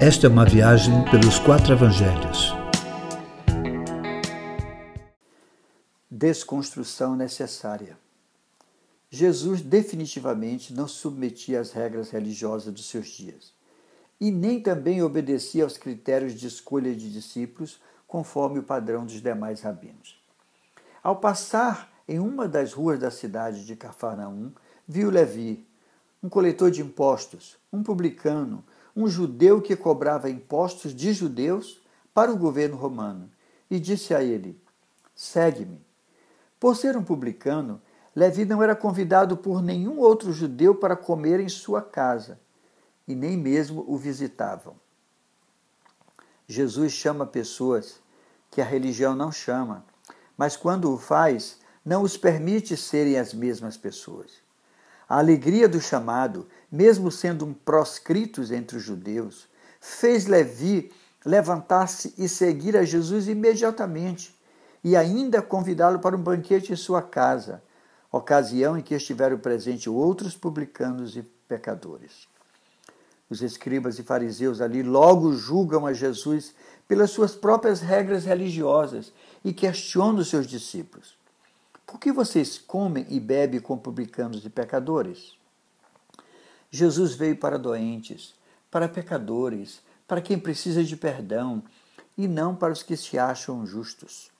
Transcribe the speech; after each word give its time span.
Esta 0.00 0.28
é 0.28 0.30
uma 0.30 0.44
viagem 0.44 1.04
pelos 1.10 1.40
quatro 1.40 1.72
evangelhos. 1.72 2.54
Desconstrução 6.08 7.16
necessária. 7.16 7.98
Jesus 9.10 9.60
definitivamente 9.60 10.72
não 10.72 10.86
submetia 10.86 11.58
às 11.58 11.72
regras 11.72 12.10
religiosas 12.10 12.72
dos 12.72 12.88
seus 12.88 13.08
dias 13.08 13.52
e 14.20 14.30
nem 14.30 14.60
também 14.60 15.02
obedecia 15.02 15.64
aos 15.64 15.76
critérios 15.76 16.34
de 16.34 16.46
escolha 16.46 16.94
de 16.94 17.12
discípulos 17.12 17.80
conforme 18.06 18.60
o 18.60 18.62
padrão 18.62 19.04
dos 19.04 19.20
demais 19.20 19.62
rabinos. 19.62 20.16
Ao 21.02 21.16
passar 21.16 21.92
em 22.06 22.20
uma 22.20 22.46
das 22.46 22.72
ruas 22.72 23.00
da 23.00 23.10
cidade 23.10 23.66
de 23.66 23.74
Cafarnaum, 23.74 24.52
viu 24.86 25.10
Levi, 25.10 25.66
um 26.22 26.28
coletor 26.28 26.70
de 26.70 26.82
impostos, 26.82 27.56
um 27.72 27.82
publicano, 27.82 28.62
um 28.98 29.06
judeu 29.06 29.62
que 29.62 29.76
cobrava 29.76 30.28
impostos 30.28 30.92
de 30.92 31.12
judeus 31.12 31.80
para 32.12 32.32
o 32.32 32.36
governo 32.36 32.76
romano, 32.76 33.30
e 33.70 33.78
disse 33.78 34.12
a 34.12 34.24
ele: 34.24 34.60
Segue-me. 35.14 35.80
Por 36.58 36.74
ser 36.74 36.96
um 36.96 37.04
publicano, 37.04 37.80
Levi 38.12 38.44
não 38.44 38.60
era 38.60 38.74
convidado 38.74 39.36
por 39.36 39.62
nenhum 39.62 40.00
outro 40.00 40.32
judeu 40.32 40.74
para 40.74 40.96
comer 40.96 41.38
em 41.38 41.48
sua 41.48 41.80
casa, 41.80 42.40
e 43.06 43.14
nem 43.14 43.36
mesmo 43.36 43.84
o 43.86 43.96
visitavam. 43.96 44.74
Jesus 46.48 46.90
chama 46.90 47.24
pessoas 47.24 48.00
que 48.50 48.60
a 48.60 48.64
religião 48.64 49.14
não 49.14 49.30
chama, 49.30 49.86
mas 50.36 50.56
quando 50.56 50.92
o 50.92 50.98
faz, 50.98 51.60
não 51.84 52.02
os 52.02 52.16
permite 52.16 52.76
serem 52.76 53.16
as 53.16 53.32
mesmas 53.32 53.76
pessoas. 53.76 54.47
A 55.08 55.18
alegria 55.18 55.68
do 55.68 55.80
chamado, 55.80 56.46
mesmo 56.70 57.10
sendo 57.10 57.46
um 57.46 57.54
proscritos 57.54 58.50
entre 58.50 58.76
os 58.76 58.82
judeus, 58.82 59.48
fez 59.80 60.26
Levi 60.26 60.92
levantar-se 61.24 62.14
e 62.18 62.28
seguir 62.28 62.76
a 62.76 62.84
Jesus 62.84 63.26
imediatamente, 63.26 64.36
e 64.84 64.94
ainda 64.94 65.42
convidá-lo 65.42 65.98
para 65.98 66.16
um 66.16 66.22
banquete 66.22 66.72
em 66.72 66.76
sua 66.76 67.02
casa, 67.02 67.62
ocasião 68.12 68.78
em 68.78 68.82
que 68.82 68.94
estiveram 68.94 69.38
presentes 69.38 69.86
outros 69.86 70.36
publicanos 70.36 71.16
e 71.16 71.22
pecadores. 71.22 72.28
Os 73.30 73.42
escribas 73.42 73.98
e 73.98 74.02
fariseus 74.02 74.60
ali 74.60 74.82
logo 74.82 75.34
julgam 75.34 75.86
a 75.86 75.92
Jesus 75.92 76.54
pelas 76.86 77.10
suas 77.10 77.34
próprias 77.34 77.80
regras 77.80 78.24
religiosas 78.24 79.12
e 79.44 79.52
questionam 79.52 80.20
os 80.20 80.28
seus 80.28 80.46
discípulos. 80.46 81.17
Por 81.88 81.98
que 81.98 82.12
vocês 82.12 82.58
comem 82.58 83.06
e 83.08 83.18
bebem 83.18 83.60
com 83.60 83.78
publicanos 83.78 84.44
e 84.44 84.50
pecadores? 84.50 85.32
Jesus 86.70 87.14
veio 87.14 87.34
para 87.34 87.58
doentes, 87.58 88.34
para 88.70 88.86
pecadores, 88.86 89.80
para 90.06 90.20
quem 90.20 90.38
precisa 90.38 90.84
de 90.84 90.94
perdão 90.98 91.62
e 92.14 92.28
não 92.28 92.54
para 92.54 92.74
os 92.74 92.82
que 92.82 92.94
se 92.94 93.18
acham 93.18 93.64
justos. 93.66 94.30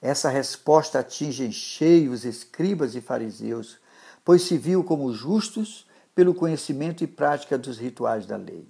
Essa 0.00 0.30
resposta 0.30 1.00
atinge 1.00 1.44
em 1.44 1.52
cheio 1.52 2.12
os 2.12 2.24
escribas 2.24 2.94
e 2.94 3.02
fariseus, 3.02 3.76
pois 4.24 4.40
se 4.40 4.56
viu 4.56 4.82
como 4.82 5.12
justos 5.12 5.86
pelo 6.14 6.34
conhecimento 6.34 7.04
e 7.04 7.06
prática 7.06 7.58
dos 7.58 7.76
rituais 7.76 8.24
da 8.24 8.38
lei. 8.38 8.66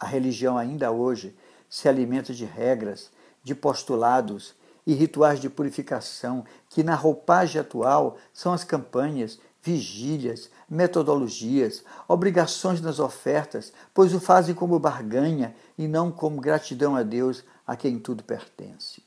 A 0.00 0.06
religião 0.06 0.56
ainda 0.56 0.90
hoje 0.90 1.36
se 1.68 1.86
alimenta 1.86 2.32
de 2.32 2.46
regras, 2.46 3.10
de 3.44 3.54
postulados 3.54 4.54
e 4.86 4.94
rituais 4.94 5.40
de 5.40 5.50
purificação 5.50 6.44
que, 6.70 6.82
na 6.82 6.94
roupagem 6.94 7.60
atual, 7.60 8.16
são 8.32 8.52
as 8.52 8.62
campanhas, 8.62 9.38
vigílias, 9.62 10.48
metodologias, 10.70 11.82
obrigações 12.06 12.80
nas 12.80 13.00
ofertas, 13.00 13.72
pois 13.92 14.14
o 14.14 14.20
fazem 14.20 14.54
como 14.54 14.78
barganha 14.78 15.56
e 15.76 15.88
não 15.88 16.12
como 16.12 16.40
gratidão 16.40 16.94
a 16.94 17.02
Deus 17.02 17.42
a 17.66 17.74
quem 17.74 17.98
tudo 17.98 18.22
pertence. 18.22 19.02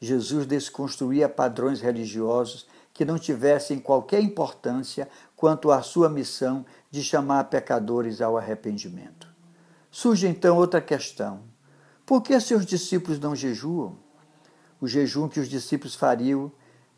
Jesus 0.00 0.46
desconstruía 0.46 1.28
padrões 1.28 1.80
religiosos 1.80 2.66
que 2.94 3.04
não 3.04 3.18
tivessem 3.18 3.80
qualquer 3.80 4.20
importância 4.20 5.08
quanto 5.36 5.72
à 5.72 5.82
sua 5.82 6.08
missão 6.08 6.64
de 6.90 7.02
chamar 7.02 7.44
pecadores 7.44 8.20
ao 8.20 8.36
arrependimento. 8.36 9.26
Surge 9.90 10.26
então 10.28 10.56
outra 10.56 10.80
questão: 10.80 11.40
por 12.06 12.22
que 12.22 12.38
seus 12.40 12.64
discípulos 12.64 13.18
não 13.18 13.34
jejuam? 13.34 13.96
O 14.82 14.88
jejum 14.88 15.28
que 15.28 15.38
os 15.38 15.48
discípulos 15.48 15.94
fariam 15.94 16.50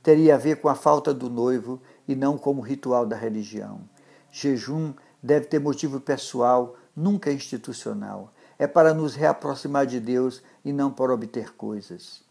teria 0.02 0.36
a 0.36 0.38
ver 0.38 0.58
com 0.58 0.70
a 0.70 0.74
falta 0.74 1.12
do 1.12 1.28
noivo 1.28 1.82
e 2.08 2.14
não 2.14 2.38
como 2.38 2.62
ritual 2.62 3.04
da 3.04 3.14
religião. 3.14 3.82
Jejum 4.32 4.94
deve 5.22 5.48
ter 5.48 5.58
motivo 5.58 6.00
pessoal, 6.00 6.76
nunca 6.96 7.30
institucional. 7.30 8.32
É 8.58 8.66
para 8.66 8.94
nos 8.94 9.14
reaproximar 9.14 9.84
de 9.84 10.00
Deus 10.00 10.42
e 10.64 10.72
não 10.72 10.90
para 10.90 11.12
obter 11.12 11.54
coisas. 11.56 12.22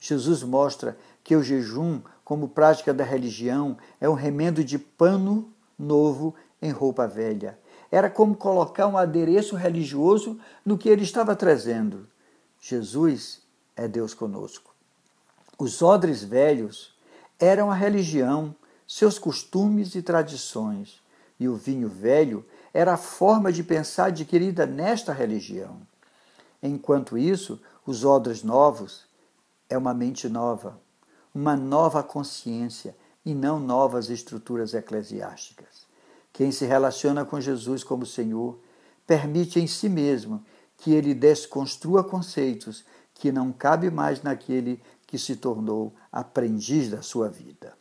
Jesus 0.00 0.42
mostra 0.42 0.96
que 1.22 1.36
o 1.36 1.42
jejum, 1.42 2.00
como 2.24 2.48
prática 2.48 2.94
da 2.94 3.04
religião, 3.04 3.76
é 4.00 4.08
um 4.08 4.14
remendo 4.14 4.64
de 4.64 4.78
pano 4.78 5.52
novo 5.78 6.34
em 6.62 6.70
roupa 6.70 7.06
velha. 7.06 7.58
Era 7.92 8.08
como 8.08 8.34
colocar 8.34 8.86
um 8.86 8.96
adereço 8.96 9.54
religioso 9.54 10.40
no 10.64 10.78
que 10.78 10.88
ele 10.88 11.02
estava 11.02 11.36
trazendo. 11.36 12.08
Jesus 12.58 13.42
é 13.76 13.86
Deus 13.86 14.14
conosco. 14.14 14.73
Os 15.58 15.82
odres 15.82 16.22
velhos 16.22 16.92
eram 17.38 17.70
a 17.70 17.74
religião, 17.74 18.54
seus 18.86 19.18
costumes 19.18 19.94
e 19.94 20.02
tradições, 20.02 21.00
e 21.38 21.48
o 21.48 21.54
vinho 21.54 21.88
velho 21.88 22.44
era 22.72 22.94
a 22.94 22.96
forma 22.96 23.52
de 23.52 23.62
pensar 23.62 24.06
adquirida 24.06 24.66
nesta 24.66 25.12
religião. 25.12 25.80
Enquanto 26.62 27.16
isso, 27.16 27.60
os 27.86 28.04
odres 28.04 28.42
novos 28.42 29.04
é 29.68 29.78
uma 29.78 29.94
mente 29.94 30.28
nova, 30.28 30.78
uma 31.34 31.56
nova 31.56 32.02
consciência 32.02 32.96
e 33.24 33.34
não 33.34 33.58
novas 33.60 34.10
estruturas 34.10 34.74
eclesiásticas. 34.74 35.86
Quem 36.32 36.50
se 36.50 36.64
relaciona 36.64 37.24
com 37.24 37.40
Jesus 37.40 37.84
como 37.84 38.04
Senhor 38.04 38.58
permite 39.06 39.60
em 39.60 39.66
si 39.66 39.88
mesmo 39.88 40.44
que 40.78 40.92
ele 40.92 41.14
desconstrua 41.14 42.02
conceitos 42.02 42.84
que 43.14 43.30
não 43.30 43.52
cabe 43.52 43.90
mais 43.90 44.22
naquele 44.22 44.82
que 45.14 45.18
se 45.20 45.36
tornou 45.36 45.94
aprendiz 46.10 46.90
da 46.90 47.00
sua 47.00 47.28
vida. 47.28 47.78